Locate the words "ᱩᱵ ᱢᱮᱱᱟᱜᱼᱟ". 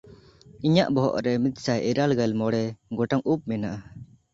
3.31-3.85